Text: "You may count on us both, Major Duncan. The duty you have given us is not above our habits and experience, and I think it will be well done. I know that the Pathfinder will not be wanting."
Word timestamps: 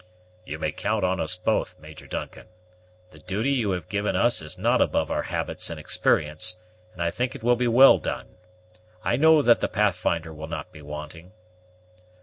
"You 0.45 0.57
may 0.57 0.71
count 0.71 1.03
on 1.03 1.19
us 1.19 1.35
both, 1.35 1.77
Major 1.79 2.07
Duncan. 2.07 2.47
The 3.11 3.19
duty 3.19 3.51
you 3.51 3.69
have 3.69 3.87
given 3.87 4.15
us 4.15 4.41
is 4.41 4.57
not 4.57 4.81
above 4.81 5.11
our 5.11 5.21
habits 5.21 5.69
and 5.69 5.79
experience, 5.79 6.57
and 6.93 7.03
I 7.03 7.11
think 7.11 7.35
it 7.35 7.43
will 7.43 7.55
be 7.55 7.67
well 7.67 7.99
done. 7.99 8.29
I 9.03 9.15
know 9.15 9.43
that 9.43 9.61
the 9.61 9.67
Pathfinder 9.67 10.33
will 10.33 10.47
not 10.47 10.71
be 10.71 10.81
wanting." 10.81 11.33